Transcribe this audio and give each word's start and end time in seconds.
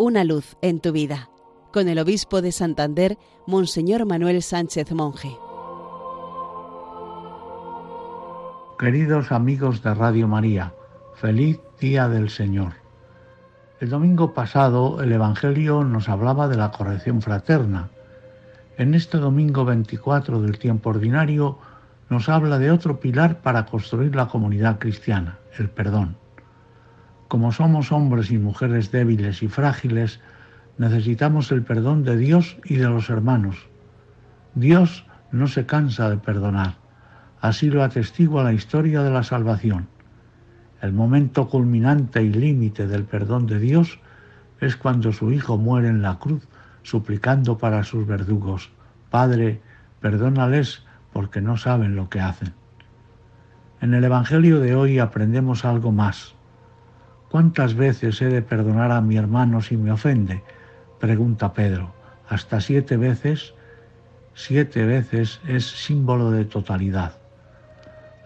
Una 0.00 0.22
luz 0.22 0.56
en 0.62 0.78
tu 0.78 0.92
vida, 0.92 1.28
con 1.72 1.88
el 1.88 1.98
obispo 1.98 2.40
de 2.40 2.52
Santander, 2.52 3.18
Monseñor 3.48 4.06
Manuel 4.06 4.44
Sánchez 4.44 4.92
Monje. 4.92 5.36
Queridos 8.78 9.32
amigos 9.32 9.82
de 9.82 9.92
Radio 9.94 10.28
María, 10.28 10.72
feliz 11.16 11.58
día 11.80 12.08
del 12.08 12.30
Señor. 12.30 12.74
El 13.80 13.90
domingo 13.90 14.34
pasado 14.34 15.02
el 15.02 15.10
Evangelio 15.10 15.82
nos 15.82 16.08
hablaba 16.08 16.46
de 16.46 16.56
la 16.56 16.70
corrección 16.70 17.20
fraterna. 17.20 17.88
En 18.76 18.94
este 18.94 19.18
domingo 19.18 19.64
24 19.64 20.40
del 20.40 20.60
tiempo 20.60 20.90
ordinario 20.90 21.58
nos 22.08 22.28
habla 22.28 22.60
de 22.60 22.70
otro 22.70 23.00
pilar 23.00 23.40
para 23.40 23.66
construir 23.66 24.14
la 24.14 24.28
comunidad 24.28 24.78
cristiana, 24.78 25.40
el 25.58 25.68
perdón. 25.68 26.14
Como 27.28 27.52
somos 27.52 27.92
hombres 27.92 28.30
y 28.30 28.38
mujeres 28.38 28.90
débiles 28.90 29.42
y 29.42 29.48
frágiles, 29.48 30.20
necesitamos 30.78 31.52
el 31.52 31.62
perdón 31.62 32.02
de 32.02 32.16
Dios 32.16 32.56
y 32.64 32.76
de 32.76 32.88
los 32.88 33.10
hermanos. 33.10 33.68
Dios 34.54 35.06
no 35.30 35.46
se 35.46 35.66
cansa 35.66 36.08
de 36.08 36.16
perdonar. 36.16 36.76
Así 37.40 37.68
lo 37.68 37.84
atestigua 37.84 38.44
la 38.44 38.54
historia 38.54 39.02
de 39.02 39.10
la 39.10 39.22
salvación. 39.22 39.88
El 40.80 40.92
momento 40.92 41.48
culminante 41.48 42.22
y 42.22 42.32
límite 42.32 42.86
del 42.86 43.04
perdón 43.04 43.46
de 43.46 43.58
Dios 43.58 44.00
es 44.60 44.76
cuando 44.76 45.12
su 45.12 45.30
Hijo 45.30 45.58
muere 45.58 45.88
en 45.88 46.00
la 46.00 46.18
cruz 46.18 46.48
suplicando 46.82 47.58
para 47.58 47.84
sus 47.84 48.06
verdugos, 48.06 48.70
Padre, 49.10 49.60
perdónales 50.00 50.84
porque 51.12 51.42
no 51.42 51.58
saben 51.58 51.94
lo 51.94 52.08
que 52.08 52.20
hacen. 52.20 52.54
En 53.82 53.92
el 53.92 54.04
Evangelio 54.04 54.60
de 54.60 54.74
hoy 54.74 54.98
aprendemos 54.98 55.66
algo 55.66 55.92
más. 55.92 56.37
¿Cuántas 57.30 57.74
veces 57.74 58.22
he 58.22 58.28
de 58.28 58.40
perdonar 58.40 58.90
a 58.90 59.02
mi 59.02 59.18
hermano 59.18 59.60
si 59.60 59.76
me 59.76 59.92
ofende? 59.92 60.42
pregunta 60.98 61.52
Pedro. 61.52 61.92
¿Hasta 62.26 62.58
siete 62.62 62.96
veces? 62.96 63.52
Siete 64.32 64.86
veces 64.86 65.40
es 65.46 65.66
símbolo 65.66 66.30
de 66.30 66.46
totalidad. 66.46 67.12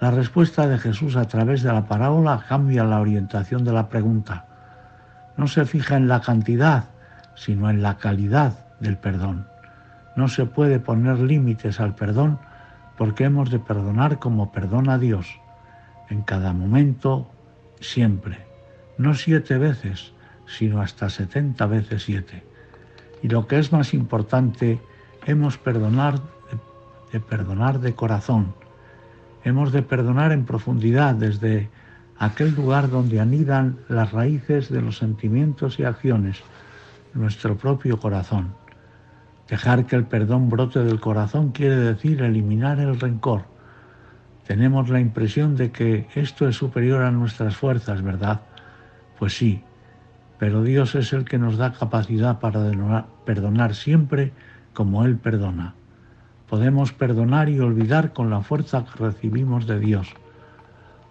La 0.01 0.13
respuesta 0.13 0.69
de 0.69 0.79
Jesús 0.79 1.17
a 1.17 1.27
través 1.27 1.65
de 1.65 1.73
la 1.73 1.87
parábola 1.89 2.45
cambia 2.49 2.85
la 2.85 3.01
orientación 3.01 3.65
de 3.65 3.73
la 3.73 3.89
pregunta. 3.89 4.47
No 5.37 5.49
se 5.49 5.65
fija 5.65 5.97
en 5.97 6.07
la 6.07 6.21
cantidad, 6.21 6.85
sino 7.35 7.71
en 7.71 7.83
la 7.83 7.99
calidad 7.99 8.53
del 8.79 8.99
perdón. 8.99 9.49
No 10.15 10.29
se 10.29 10.47
puede 10.47 10.79
poner 10.79 11.19
límites 11.19 11.81
al 11.81 11.97
perdón 11.97 12.39
porque 12.97 13.25
hemos 13.25 13.51
de 13.51 13.59
perdonar 13.59 14.21
como 14.21 14.53
perdona 14.53 14.97
Dios, 14.97 15.41
en 16.09 16.23
cada 16.23 16.53
momento, 16.53 17.29
siempre 17.81 18.52
no 18.99 19.15
siete 19.15 19.59
veces, 19.59 20.13
sino 20.47 20.81
hasta 20.81 21.09
setenta 21.11 21.67
veces 21.67 22.05
siete. 22.05 22.43
Y 23.23 23.29
lo 23.29 23.47
que 23.47 23.59
es 23.59 23.73
más 23.73 23.95
importante, 23.95 24.81
hemos 25.27 25.59
perdonar, 25.59 26.21
de 27.13 27.21
perdonar 27.21 27.81
de 27.81 27.95
corazón. 27.95 28.55
Hemos 29.45 29.73
de 29.73 29.83
perdonar 29.83 30.33
en 30.33 30.45
profundidad 30.45 31.15
desde 31.15 31.71
aquel 32.19 32.55
lugar 32.55 32.91
donde 32.91 33.21
anidan 33.21 33.79
las 33.89 34.13
raíces 34.13 34.71
de 34.71 34.83
los 34.83 34.99
sentimientos 34.99 35.79
y 35.79 35.85
acciones, 35.85 36.43
nuestro 37.15 37.57
propio 37.57 37.99
corazón. 37.99 38.55
Dejar 39.49 39.87
que 39.87 39.97
el 39.97 40.05
perdón 40.05 40.49
brote 40.49 40.85
del 40.85 41.01
corazón 41.01 41.51
quiere 41.51 41.77
decir 41.77 42.23
eliminar 42.23 42.79
el 42.79 42.99
rencor. 42.99 43.45
Tenemos 44.47 44.89
la 44.89 45.01
impresión 45.01 45.57
de 45.57 45.71
que 45.71 46.09
esto 46.15 46.49
es 46.49 46.57
superior 46.57 47.03
a 47.03 47.11
nuestras 47.11 47.57
fuerzas, 47.57 48.03
¿verdad? 48.03 48.41
Pues 49.19 49.37
sí, 49.37 49.63
pero 50.39 50.63
Dios 50.63 50.95
es 50.95 51.13
el 51.13 51.25
que 51.25 51.39
nos 51.39 51.57
da 51.57 51.73
capacidad 51.73 52.41
para 52.41 53.07
perdonar 53.25 53.75
siempre 53.75 54.33
como 54.75 55.05
Él 55.05 55.17
perdona. 55.17 55.75
Podemos 56.49 56.93
perdonar 56.93 57.49
y 57.49 57.61
olvidar 57.61 58.13
con 58.13 58.29
la 58.29 58.43
fuerza 58.43 58.85
que 58.85 59.05
recibimos 59.05 59.67
de 59.67 59.79
Dios. 59.79 60.09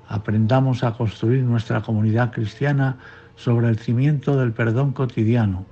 Aprendamos 0.07 0.83
a 0.83 0.93
construir 0.93 1.43
nuestra 1.43 1.81
comunidad 1.81 2.31
cristiana 2.31 2.97
sobre 3.35 3.69
el 3.69 3.79
cimiento 3.79 4.37
del 4.37 4.51
perdón 4.51 4.91
cotidiano, 4.91 5.65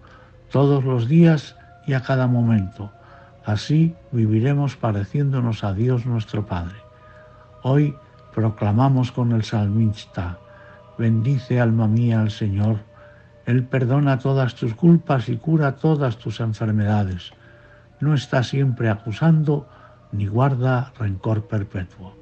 todos 0.49 0.83
los 0.83 1.07
días 1.07 1.55
y 1.85 1.93
a 1.93 2.01
cada 2.01 2.27
momento. 2.27 2.91
Así 3.45 3.95
viviremos 4.11 4.75
pareciéndonos 4.75 5.63
a 5.63 5.73
Dios 5.73 6.05
nuestro 6.05 6.45
Padre. 6.45 6.77
Hoy 7.63 7.95
proclamamos 8.33 9.11
con 9.11 9.33
el 9.33 9.43
salmista, 9.43 10.39
Bendice 10.99 11.61
alma 11.61 11.87
mía 11.87 12.19
al 12.19 12.29
Señor. 12.29 12.79
Él 13.45 13.63
perdona 13.63 14.19
todas 14.19 14.55
tus 14.55 14.75
culpas 14.75 15.29
y 15.29 15.37
cura 15.37 15.77
todas 15.77 16.17
tus 16.17 16.41
enfermedades. 16.41 17.31
No 18.01 18.13
está 18.13 18.43
siempre 18.43 18.89
acusando 18.89 19.65
ni 20.11 20.27
guarda 20.27 20.91
rencor 20.99 21.47
perpetuo. 21.47 22.13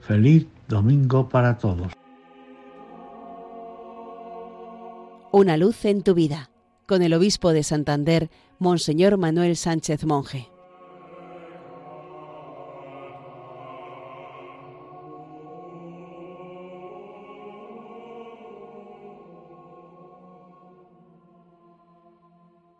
Feliz 0.00 0.46
domingo 0.68 1.28
para 1.28 1.58
todos. 1.58 1.92
Una 5.30 5.58
luz 5.58 5.84
en 5.84 6.02
tu 6.02 6.14
vida, 6.14 6.48
con 6.86 7.02
el 7.02 7.12
obispo 7.12 7.52
de 7.52 7.62
Santander, 7.62 8.30
Monseñor 8.58 9.18
Manuel 9.18 9.54
Sánchez 9.54 10.06
Monje. 10.06 10.48